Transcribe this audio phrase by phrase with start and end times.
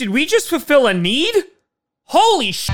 [0.00, 1.34] Did we just fulfill a need?
[2.04, 2.70] Holy sh!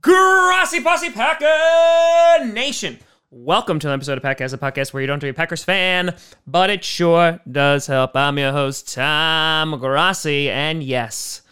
[0.00, 2.98] Grossi Posse Packer Nation.
[3.30, 5.34] Welcome to an episode of Packers, a podcast where you don't have to be a
[5.34, 8.16] Packers fan, but it sure does help.
[8.16, 11.42] I'm your host, Tom Grossi, and yes,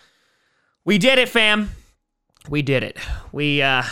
[0.85, 1.71] we did it, fam.
[2.49, 2.99] We did it.
[3.31, 3.85] We uh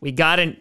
[0.00, 0.56] we got an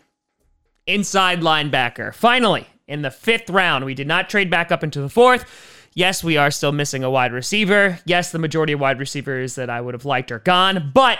[0.88, 2.14] inside linebacker.
[2.14, 3.86] Finally, in the fifth round.
[3.86, 5.46] We did not trade back up into the fourth.
[5.94, 8.00] Yes, we are still missing a wide receiver.
[8.06, 11.20] Yes, the majority of wide receivers that I would have liked are gone, but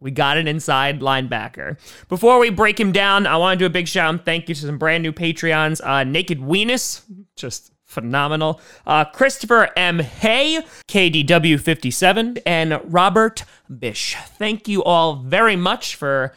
[0.00, 1.78] we got an inside linebacker.
[2.08, 4.54] Before we break him down, I want to do a big shout and thank you
[4.54, 5.80] to some brand new Patreons.
[5.84, 7.02] Uh, Naked Weenus,
[7.36, 8.60] just phenomenal.
[8.86, 9.98] Uh, Christopher M.
[9.98, 13.44] Hay, KDW57, and Robert
[13.76, 14.14] Bish.
[14.14, 16.32] Thank you all very much for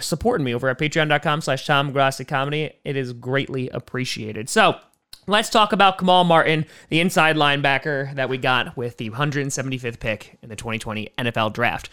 [0.00, 2.72] supporting me over at patreon.com slash Tom Grossi Comedy.
[2.84, 4.50] It is greatly appreciated.
[4.50, 4.76] So,
[5.30, 10.38] Let's talk about Kamal Martin, the inside linebacker that we got with the 175th pick
[10.42, 11.90] in the 2020 NFL Draft.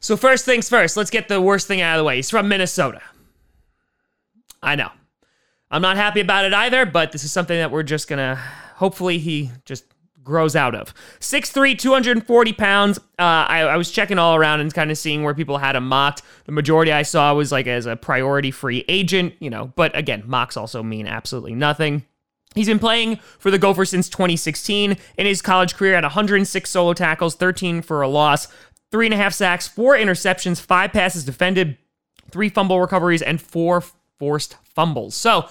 [0.00, 2.16] So, first things first, let's get the worst thing out of the way.
[2.16, 3.02] He's from Minnesota.
[4.62, 4.90] I know.
[5.70, 8.40] I'm not happy about it either, but this is something that we're just to
[8.76, 9.84] hopefully he just
[10.22, 10.94] grows out of.
[11.20, 12.98] 6'3, 240 pounds.
[13.18, 15.88] Uh, I, I, was checking all around and kind of seeing where people had him
[15.88, 16.22] mocked.
[16.44, 20.22] The majority I saw was like as a priority free agent, you know, but again,
[20.26, 22.04] mocks also mean absolutely nothing.
[22.54, 24.96] He's been playing for the Gophers since 2016.
[25.16, 28.48] In his college career, had 106 solo tackles, 13 for a loss,
[28.90, 31.78] three and a half sacks, four interceptions, five passes defended,
[32.30, 33.82] three fumble recoveries, and four
[34.18, 35.14] forced fumbles.
[35.14, 35.48] So,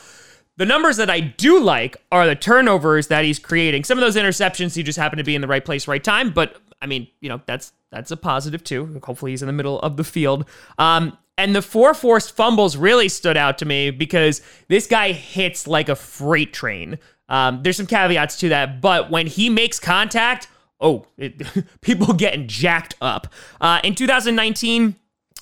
[0.58, 3.84] the numbers that I do like are the turnovers that he's creating.
[3.84, 6.32] Some of those interceptions, he just happened to be in the right place, right time.
[6.32, 9.00] But I mean, you know, that's that's a positive too.
[9.04, 10.46] Hopefully, he's in the middle of the field.
[10.78, 15.68] Um, and the four forced fumbles really stood out to me because this guy hits
[15.68, 16.98] like a freight train.
[17.30, 20.48] Um, there's some caveats to that, but when he makes contact,
[20.82, 21.42] oh, it,
[21.82, 23.32] people getting jacked up.
[23.62, 24.96] Uh, in 2019,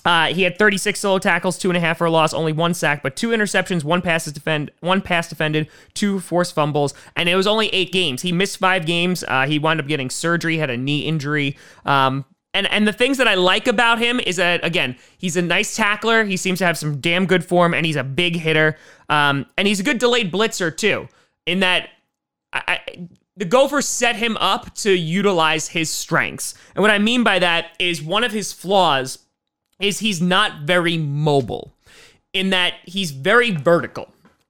[0.06, 2.74] uh, he had 36 solo tackles, two and a half for a loss, only one
[2.74, 7.34] sack, but two interceptions, one pass defend, one pass defended, two forced fumbles, and it
[7.34, 8.22] was only eight games.
[8.22, 9.24] He missed five games.
[9.26, 11.58] Uh, he wound up getting surgery, had a knee injury.
[11.84, 12.24] Um,
[12.54, 15.74] and and the things that I like about him is that again, he's a nice
[15.74, 16.24] tackler.
[16.24, 18.76] He seems to have some damn good form, and he's a big hitter.
[19.08, 21.08] Um, and he's a good delayed blitzer too.
[21.46, 21.88] In that,
[22.52, 26.54] I, I the Gophers set him up to utilize his strengths.
[26.76, 29.25] And what I mean by that is one of his flaws
[29.80, 31.72] is he's not very mobile
[32.32, 34.08] in that he's very vertical.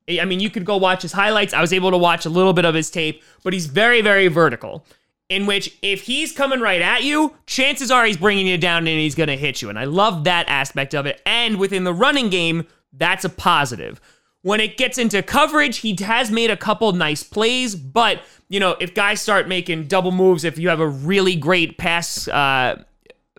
[0.09, 1.53] I mean, you could go watch his highlights.
[1.53, 4.29] I was able to watch a little bit of his tape, but he's very, very
[4.29, 4.85] vertical.
[5.29, 9.01] In which, if he's coming right at you, chances are he's bringing you down and
[9.01, 9.69] he's going to hit you.
[9.69, 11.21] And I love that aspect of it.
[11.27, 14.01] And within the running game, that's a positive.
[14.43, 18.77] When it gets into coverage, he has made a couple nice plays, but you know,
[18.79, 22.85] if guys start making double moves, if you have a really great pass uh,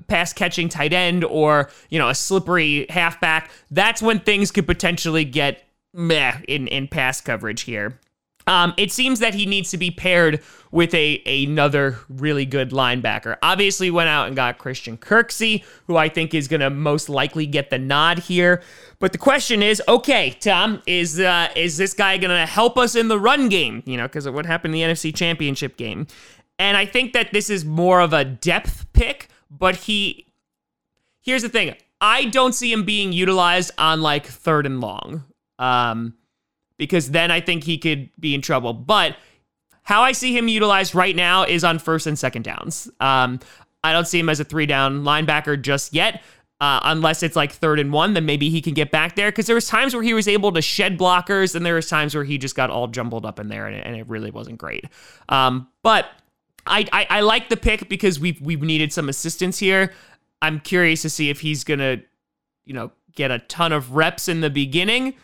[0.08, 5.26] pass catching tight end or, you know, a slippery halfback, that's when things could potentially
[5.26, 5.64] get
[5.94, 8.00] meh in, in pass coverage here.
[8.48, 10.42] Um, it seems that he needs to be paired
[10.72, 13.36] with a another really good linebacker.
[13.44, 17.46] Obviously, went out and got Christian Kirksey, who I think is going to most likely
[17.46, 18.62] get the nod here.
[19.00, 22.96] But the question is, okay, Tom, is uh, is this guy going to help us
[22.96, 23.84] in the run game?
[23.86, 26.08] You know, because of what happened in the NFC Championship game.
[26.58, 30.28] And I think that this is more of a depth pick but he
[31.22, 31.76] here's the thing.
[32.00, 35.24] I don't see him being utilized on like third and long.
[35.60, 36.14] Um,
[36.78, 38.74] because then I think he could be in trouble.
[38.74, 39.18] But
[39.84, 42.90] how I see him utilized right now is on first and second downs.
[43.00, 43.40] Um,
[43.84, 46.22] I don't see him as a three down linebacker just yet.
[46.60, 49.30] Uh, unless it's like third and one, then maybe he can get back there.
[49.30, 52.16] Because there was times where he was able to shed blockers, and there was times
[52.16, 54.86] where he just got all jumbled up in there, and and it really wasn't great.
[55.30, 56.08] Um, but
[56.68, 59.94] I, I, I like the pick because we've we've needed some assistance here.
[60.42, 61.98] I'm curious to see if he's gonna,
[62.66, 65.16] you know, get a ton of reps in the beginning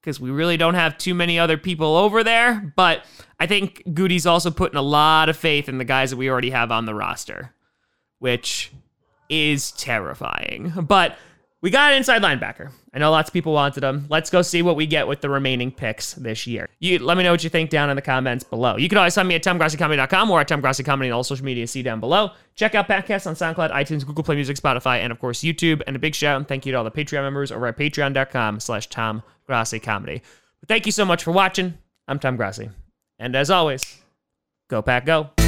[0.00, 2.72] because we really don't have too many other people over there.
[2.76, 3.04] But
[3.38, 6.50] I think Gutey's also putting a lot of faith in the guys that we already
[6.50, 7.52] have on the roster,
[8.18, 8.72] which
[9.28, 10.72] is terrifying.
[10.86, 11.16] But
[11.62, 12.70] we got an inside linebacker.
[12.94, 14.06] I know lots of people wanted him.
[14.08, 16.68] Let's go see what we get with the remaining picks this year.
[16.78, 18.76] You let me know what you think down in the comments below.
[18.76, 21.66] You can always find me at TomGrossiComedy.com or at TomGrossiComedy on all social media.
[21.66, 22.30] See down below.
[22.54, 25.82] Check out podcasts on SoundCloud, iTunes, Google Play Music, Spotify, and of course YouTube.
[25.86, 28.60] And a big shout and thank you to all the Patreon members over at patreon.com
[28.60, 30.22] slash TomGrossiComedy.
[30.60, 31.74] But thank you so much for watching.
[32.08, 32.70] I'm Tom Grossi.
[33.18, 34.00] And as always,
[34.68, 35.39] go pack go.